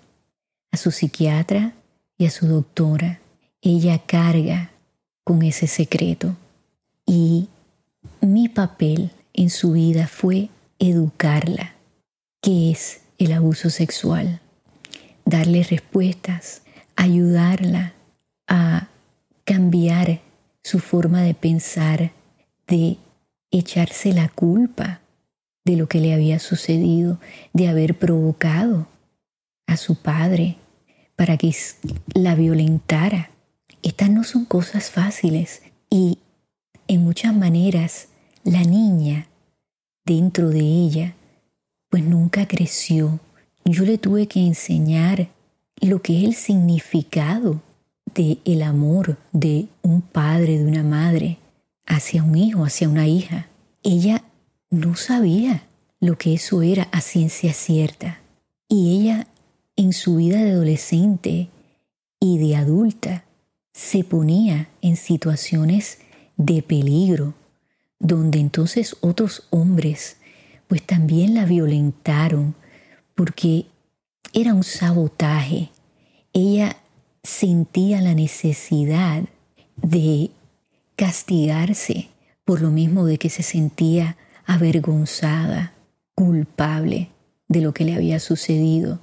a 0.72 0.76
su 0.76 0.90
psiquiatra 0.90 1.72
y 2.18 2.26
a 2.26 2.30
su 2.30 2.46
doctora. 2.46 3.20
Ella 3.62 3.98
carga 3.98 4.72
con 5.22 5.42
ese 5.42 5.66
secreto. 5.66 6.36
Y 7.06 7.48
mi 8.20 8.48
papel 8.48 9.10
en 9.32 9.50
su 9.50 9.72
vida 9.72 10.08
fue 10.08 10.50
educarla. 10.78 11.74
¿Qué 12.42 12.72
es 12.72 13.00
el 13.18 13.32
abuso 13.32 13.70
sexual? 13.70 14.40
Darle 15.24 15.62
respuestas, 15.62 16.62
ayudarla 16.96 17.94
a 18.46 18.88
cambiar 19.44 20.20
su 20.62 20.78
forma 20.78 21.22
de 21.22 21.34
pensar, 21.34 22.12
de 22.66 22.96
echarse 23.50 24.12
la 24.12 24.28
culpa 24.28 25.00
de 25.64 25.76
lo 25.76 25.88
que 25.88 26.00
le 26.00 26.12
había 26.12 26.38
sucedido, 26.38 27.18
de 27.52 27.68
haber 27.68 27.98
provocado 27.98 28.86
a 29.66 29.76
su 29.76 29.96
padre 29.96 30.56
para 31.16 31.36
que 31.36 31.54
la 32.14 32.34
violentara. 32.34 33.30
Estas 33.82 34.10
no 34.10 34.24
son 34.24 34.44
cosas 34.44 34.90
fáciles 34.90 35.62
y 35.90 36.18
en 36.88 37.02
muchas 37.02 37.34
maneras 37.34 38.08
la 38.44 38.62
niña 38.62 39.26
dentro 40.04 40.50
de 40.50 40.60
ella 40.60 41.14
pues 41.88 42.02
nunca 42.02 42.46
creció. 42.48 43.20
Yo 43.64 43.84
le 43.84 43.98
tuve 43.98 44.26
que 44.26 44.40
enseñar 44.40 45.28
lo 45.80 46.02
que 46.02 46.18
es 46.18 46.24
el 46.24 46.34
significado 46.34 47.60
de 48.14 48.38
el 48.44 48.62
amor 48.62 49.18
de 49.32 49.68
un 49.82 50.00
padre, 50.00 50.58
de 50.58 50.66
una 50.66 50.82
madre 50.82 51.38
hacia 51.86 52.22
un 52.22 52.36
hijo, 52.36 52.64
hacia 52.64 52.88
una 52.88 53.06
hija. 53.06 53.48
Ella 53.82 54.24
no 54.70 54.96
sabía 54.96 55.66
lo 56.00 56.16
que 56.16 56.34
eso 56.34 56.62
era 56.62 56.88
a 56.92 57.00
ciencia 57.00 57.52
cierta. 57.52 58.20
Y 58.68 59.00
ella 59.00 59.26
en 59.76 59.92
su 59.92 60.16
vida 60.16 60.42
de 60.42 60.52
adolescente 60.52 61.48
y 62.20 62.38
de 62.38 62.56
adulta 62.56 63.24
se 63.72 64.04
ponía 64.04 64.68
en 64.82 64.96
situaciones 64.96 65.98
de 66.36 66.62
peligro, 66.62 67.34
donde 67.98 68.38
entonces 68.38 68.96
otros 69.00 69.46
hombres 69.50 70.16
pues 70.68 70.82
también 70.82 71.34
la 71.34 71.44
violentaron 71.44 72.54
porque 73.14 73.66
era 74.34 74.52
un 74.52 74.64
sabotaje. 74.64 75.70
Ella 76.32 76.76
sentía 77.22 78.00
la 78.02 78.14
necesidad 78.14 79.22
de 79.76 80.30
castigarse 80.96 82.08
por 82.44 82.60
lo 82.60 82.70
mismo 82.70 83.06
de 83.06 83.16
que 83.18 83.30
se 83.30 83.42
sentía 83.42 84.16
avergonzada, 84.44 85.72
culpable 86.14 87.08
de 87.48 87.60
lo 87.60 87.72
que 87.72 87.84
le 87.84 87.94
había 87.94 88.20
sucedido. 88.20 89.00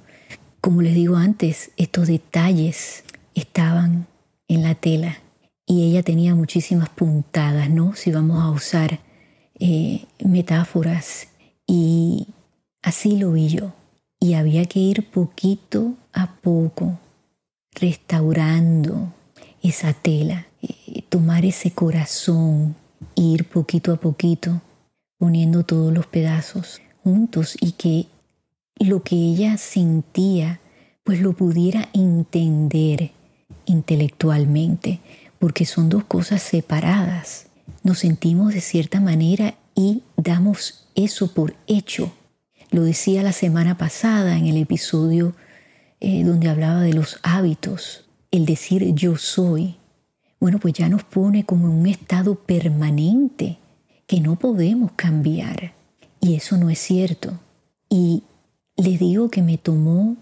Como 0.60 0.82
les 0.82 0.94
digo 0.94 1.16
antes, 1.16 1.72
estos 1.76 2.06
detalles 2.06 3.02
estaban 3.34 4.06
en 4.46 4.62
la 4.62 4.74
tela 4.74 5.18
y 5.66 5.88
ella 5.88 6.02
tenía 6.02 6.34
muchísimas 6.34 6.90
puntadas, 6.90 7.70
¿no? 7.70 7.94
Si 7.96 8.12
vamos 8.12 8.42
a 8.42 8.50
usar 8.50 9.00
eh, 9.58 10.04
metáforas 10.24 11.28
y 11.66 12.28
así 12.82 13.16
lo 13.16 13.32
vi 13.32 13.48
yo. 13.48 13.72
Y 14.22 14.34
había 14.34 14.66
que 14.66 14.78
ir 14.78 15.10
poquito 15.10 15.94
a 16.12 16.36
poco 16.36 17.00
restaurando 17.72 19.12
esa 19.64 19.94
tela, 19.94 20.46
tomar 21.08 21.44
ese 21.44 21.72
corazón, 21.72 22.76
ir 23.16 23.48
poquito 23.48 23.92
a 23.92 23.96
poquito 23.96 24.62
poniendo 25.18 25.64
todos 25.64 25.92
los 25.92 26.06
pedazos 26.06 26.80
juntos 27.02 27.56
y 27.60 27.72
que 27.72 28.06
lo 28.78 29.02
que 29.02 29.16
ella 29.16 29.58
sentía 29.58 30.60
pues 31.02 31.20
lo 31.20 31.32
pudiera 31.32 31.88
entender 31.92 33.10
intelectualmente, 33.66 35.00
porque 35.40 35.66
son 35.66 35.88
dos 35.88 36.04
cosas 36.04 36.42
separadas. 36.42 37.46
Nos 37.82 37.98
sentimos 37.98 38.54
de 38.54 38.60
cierta 38.60 39.00
manera 39.00 39.56
y 39.74 40.04
damos 40.16 40.86
eso 40.94 41.34
por 41.34 41.56
hecho. 41.66 42.12
Lo 42.72 42.84
decía 42.84 43.22
la 43.22 43.32
semana 43.32 43.76
pasada 43.76 44.38
en 44.38 44.46
el 44.46 44.56
episodio 44.56 45.34
eh, 46.00 46.24
donde 46.24 46.48
hablaba 46.48 46.80
de 46.80 46.94
los 46.94 47.20
hábitos, 47.22 48.06
el 48.30 48.46
decir 48.46 48.94
yo 48.94 49.18
soy. 49.18 49.76
Bueno, 50.40 50.58
pues 50.58 50.72
ya 50.72 50.88
nos 50.88 51.04
pone 51.04 51.44
como 51.44 51.66
en 51.66 51.74
un 51.74 51.86
estado 51.86 52.34
permanente 52.34 53.58
que 54.06 54.22
no 54.22 54.36
podemos 54.36 54.92
cambiar. 54.92 55.74
Y 56.18 56.34
eso 56.34 56.56
no 56.56 56.70
es 56.70 56.78
cierto. 56.78 57.38
Y 57.90 58.22
les 58.76 58.98
digo 58.98 59.28
que 59.28 59.42
me 59.42 59.58
tomó 59.58 60.16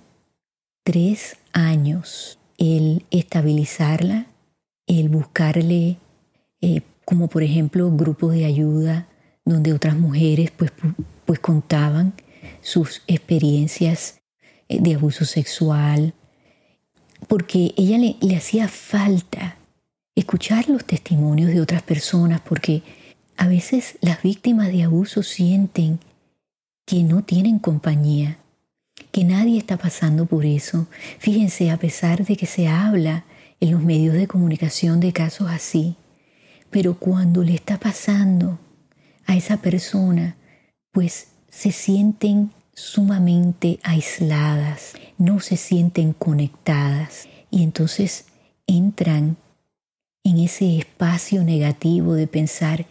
tres 0.82 1.36
años 1.52 2.40
el 2.58 3.04
estabilizarla, 3.12 4.26
el 4.88 5.08
buscarle, 5.08 5.98
eh, 6.60 6.82
como 7.04 7.28
por 7.28 7.44
ejemplo, 7.44 7.88
grupos 7.92 8.34
de 8.34 8.44
ayuda 8.44 9.06
donde 9.44 9.72
otras 9.72 9.96
mujeres 9.96 10.50
pues, 10.50 10.72
pues 11.26 11.38
contaban 11.38 12.12
sus 12.62 13.02
experiencias 13.06 14.20
eh, 14.68 14.78
de 14.80 14.94
abuso 14.94 15.24
sexual, 15.24 16.14
porque 17.28 17.74
ella 17.76 17.98
le, 17.98 18.16
le 18.20 18.36
hacía 18.36 18.68
falta 18.68 19.56
escuchar 20.14 20.68
los 20.68 20.84
testimonios 20.84 21.50
de 21.50 21.60
otras 21.60 21.82
personas, 21.82 22.40
porque 22.40 22.82
a 23.36 23.46
veces 23.48 23.96
las 24.00 24.22
víctimas 24.22 24.68
de 24.68 24.82
abuso 24.82 25.22
sienten 25.22 25.98
que 26.86 27.02
no 27.02 27.22
tienen 27.22 27.58
compañía, 27.58 28.38
que 29.12 29.24
nadie 29.24 29.58
está 29.58 29.76
pasando 29.76 30.26
por 30.26 30.44
eso. 30.44 30.88
Fíjense, 31.18 31.70
a 31.70 31.76
pesar 31.78 32.24
de 32.24 32.36
que 32.36 32.46
se 32.46 32.68
habla 32.68 33.24
en 33.60 33.70
los 33.70 33.82
medios 33.82 34.14
de 34.14 34.26
comunicación 34.26 35.00
de 35.00 35.12
casos 35.12 35.50
así, 35.50 35.96
pero 36.70 36.98
cuando 36.98 37.42
le 37.42 37.54
está 37.54 37.78
pasando 37.78 38.58
a 39.26 39.36
esa 39.36 39.58
persona, 39.58 40.36
pues 40.92 41.28
se 41.50 41.72
sienten 41.72 42.52
sumamente 42.72 43.78
aisladas, 43.82 44.94
no 45.18 45.40
se 45.40 45.56
sienten 45.56 46.12
conectadas 46.12 47.28
y 47.50 47.62
entonces 47.62 48.26
entran 48.66 49.36
en 50.24 50.38
ese 50.38 50.78
espacio 50.78 51.44
negativo 51.44 52.14
de 52.14 52.26
pensar, 52.26 52.86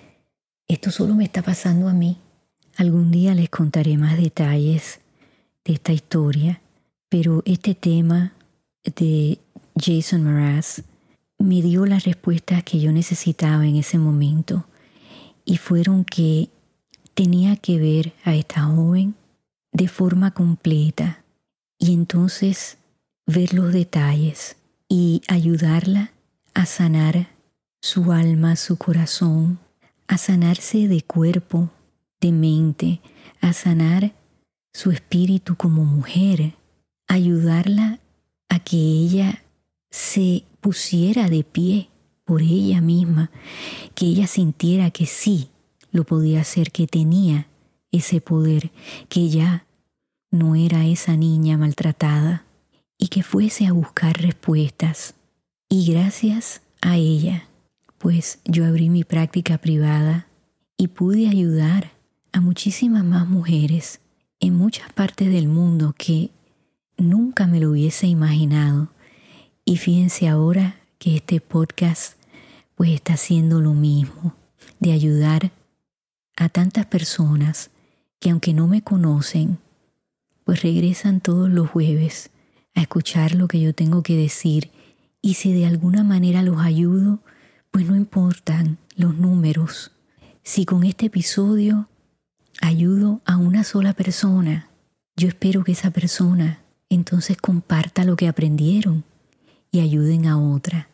esto 0.67 0.91
solo 0.91 1.15
me 1.15 1.23
está 1.23 1.41
pasando 1.41 1.87
a 1.87 1.93
mí. 1.93 2.17
Algún 2.75 3.11
día 3.11 3.33
les 3.33 3.49
contaré 3.49 3.97
más 3.97 4.17
detalles 4.17 4.99
de 5.65 5.73
esta 5.73 5.91
historia, 5.93 6.61
pero 7.09 7.41
este 7.45 7.75
tema 7.75 8.33
de 8.83 9.39
Jason 9.75 10.23
Mraz 10.23 10.83
me 11.37 11.61
dio 11.61 11.85
las 11.85 12.03
respuestas 12.03 12.63
que 12.63 12.79
yo 12.79 12.91
necesitaba 12.91 13.65
en 13.65 13.77
ese 13.77 13.97
momento 13.97 14.65
y 15.45 15.57
fueron 15.57 16.05
que 16.05 16.49
tenía 17.19 17.57
que 17.57 17.77
ver 17.77 18.13
a 18.23 18.33
esta 18.33 18.61
joven 18.61 19.13
de 19.73 19.89
forma 19.89 20.31
completa 20.31 21.21
y 21.77 21.93
entonces 21.93 22.77
ver 23.27 23.53
los 23.53 23.73
detalles 23.73 24.55
y 24.87 25.21
ayudarla 25.27 26.13
a 26.53 26.65
sanar 26.65 27.27
su 27.81 28.13
alma, 28.13 28.55
su 28.55 28.77
corazón, 28.77 29.59
a 30.07 30.17
sanarse 30.17 30.87
de 30.87 31.01
cuerpo, 31.01 31.69
de 32.21 32.31
mente, 32.31 33.01
a 33.41 33.51
sanar 33.51 34.13
su 34.71 34.91
espíritu 34.91 35.57
como 35.57 35.83
mujer, 35.83 36.53
ayudarla 37.09 37.99
a 38.47 38.59
que 38.59 38.77
ella 38.77 39.43
se 39.89 40.45
pusiera 40.61 41.27
de 41.27 41.43
pie 41.43 41.89
por 42.23 42.41
ella 42.41 42.79
misma, 42.79 43.29
que 43.93 44.05
ella 44.05 44.25
sintiera 44.25 44.89
que 44.91 45.05
sí 45.05 45.49
lo 45.91 46.03
podía 46.03 46.41
hacer, 46.41 46.71
que 46.71 46.87
tenía 46.87 47.47
ese 47.91 48.21
poder, 48.21 48.71
que 49.07 49.29
ya 49.29 49.65
no 50.31 50.55
era 50.55 50.85
esa 50.85 51.17
niña 51.17 51.57
maltratada 51.57 52.45
y 52.97 53.07
que 53.07 53.23
fuese 53.23 53.65
a 53.65 53.73
buscar 53.73 54.21
respuestas. 54.21 55.15
Y 55.69 55.91
gracias 55.91 56.61
a 56.81 56.97
ella, 56.97 57.47
pues 57.97 58.39
yo 58.45 58.65
abrí 58.65 58.89
mi 58.89 59.03
práctica 59.03 59.57
privada 59.57 60.27
y 60.77 60.87
pude 60.87 61.27
ayudar 61.27 61.91
a 62.31 62.41
muchísimas 62.41 63.03
más 63.03 63.27
mujeres 63.27 64.01
en 64.39 64.55
muchas 64.55 64.91
partes 64.93 65.31
del 65.31 65.47
mundo 65.47 65.93
que 65.97 66.29
nunca 66.97 67.47
me 67.47 67.59
lo 67.59 67.71
hubiese 67.71 68.07
imaginado. 68.07 68.89
Y 69.65 69.77
fíjense 69.77 70.27
ahora 70.27 70.79
que 70.97 71.15
este 71.15 71.41
podcast 71.41 72.17
pues 72.75 72.91
está 72.91 73.13
haciendo 73.13 73.61
lo 73.61 73.73
mismo, 73.73 74.33
de 74.79 74.93
ayudar 74.93 75.51
a 76.39 76.47
tantas 76.47 76.85
personas 76.85 77.69
que 78.19 78.29
aunque 78.29 78.53
no 78.53 78.67
me 78.67 78.81
conocen, 78.81 79.59
pues 80.45 80.63
regresan 80.63 81.19
todos 81.19 81.49
los 81.49 81.69
jueves 81.69 82.31
a 82.75 82.81
escuchar 82.81 83.35
lo 83.35 83.47
que 83.49 83.59
yo 83.59 83.75
tengo 83.75 84.03
que 84.03 84.15
decir 84.15 84.71
y 85.21 85.33
si 85.33 85.51
de 85.53 85.65
alguna 85.65 86.03
manera 86.03 86.41
los 86.41 86.61
ayudo, 86.61 87.19
pues 87.71 87.85
no 87.85 87.95
importan 87.95 88.77
los 88.95 89.17
números. 89.17 89.91
Si 90.41 90.65
con 90.65 90.85
este 90.85 91.07
episodio 91.07 91.89
ayudo 92.61 93.21
a 93.25 93.35
una 93.35 93.65
sola 93.65 93.91
persona, 93.91 94.69
yo 95.17 95.27
espero 95.27 95.65
que 95.65 95.73
esa 95.73 95.91
persona 95.91 96.61
entonces 96.89 97.35
comparta 97.35 98.05
lo 98.05 98.15
que 98.15 98.29
aprendieron 98.29 99.03
y 99.71 99.81
ayuden 99.81 100.25
a 100.25 100.39
otra. 100.39 100.87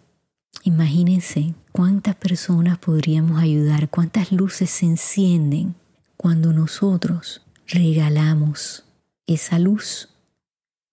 Imagínense 0.64 1.54
cuántas 1.76 2.16
personas 2.16 2.78
podríamos 2.78 3.38
ayudar, 3.42 3.90
cuántas 3.90 4.32
luces 4.32 4.70
se 4.70 4.86
encienden 4.86 5.76
cuando 6.16 6.54
nosotros 6.54 7.42
regalamos 7.68 8.86
esa 9.28 9.60
luz 9.60 10.08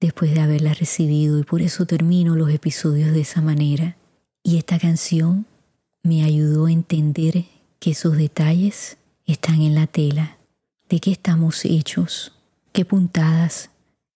después 0.01 0.35
de 0.35 0.41
haberla 0.41 0.75
recibido 0.75 1.39
y 1.39 1.45
por 1.45 1.63
eso 1.63 1.87
termino 1.87 2.35
los 2.35 2.51
episodios 2.51 3.13
de 3.13 3.21
esa 3.21 3.41
manera. 3.41 3.97
Y 4.43 4.59
esta 4.59 4.81
canción 4.81 5.47
me 6.03 6.25
ayudó 6.25 6.67
a 6.67 6.73
entender 6.73 7.45
que 7.79 7.93
esos 7.93 8.17
detalles 8.17 8.97
están 9.25 9.63
en 9.63 9.77
la 9.77 9.87
tela, 9.87 10.39
de 10.89 10.99
qué 10.99 11.13
estamos 11.13 11.65
hechos, 11.65 12.33
qué 12.73 12.85
puntadas 12.85 13.71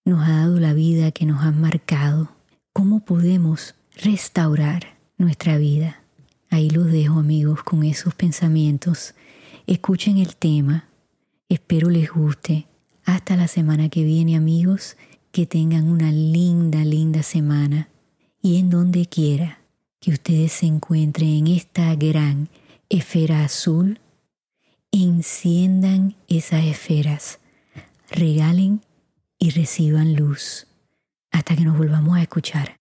nos 0.05 0.26
ha 0.26 0.38
dado 0.38 0.59
la 0.59 0.72
vida 0.72 1.12
que 1.12 1.26
nos 1.26 1.44
han 1.44 1.61
marcado, 1.61 2.33
cómo 2.72 3.05
podemos 3.05 3.76
restaurar 4.02 4.96
nuestra 5.16 5.59
vida. 5.59 6.02
Ahí 6.51 6.71
los 6.71 6.91
dejo 6.91 7.19
amigos 7.19 7.63
con 7.63 7.83
esos 7.83 8.15
pensamientos. 8.15 9.15
Escuchen 9.67 10.19
el 10.19 10.37
tema. 10.37 10.89
Espero 11.49 11.91
les 11.91 12.11
guste. 12.11 12.67
Hasta 13.05 13.37
la 13.37 13.49
semana 13.49 13.89
que 13.89 14.05
viene 14.05 14.37
amigos. 14.37 14.97
Que 15.33 15.47
tengan 15.47 15.89
una 15.89 16.11
linda, 16.11 16.85
linda 16.85 17.23
semana. 17.23 17.89
Y 18.41 18.59
en 18.59 18.71
donde 18.71 19.07
quiera 19.07 19.61
que 20.01 20.13
ustedes 20.13 20.53
se 20.53 20.67
encuentren 20.67 21.29
en 21.31 21.47
esta 21.49 21.95
gran 21.97 22.49
esfera 22.89 23.45
azul, 23.45 23.99
enciendan 24.93 26.15
esas 26.29 26.65
esferas, 26.65 27.41
regalen 28.11 28.83
y 29.39 29.51
reciban 29.51 30.15
luz. 30.15 30.67
Hasta 31.31 31.57
que 31.57 31.65
nos 31.65 31.77
volvamos 31.77 32.17
a 32.17 32.23
escuchar. 32.23 32.76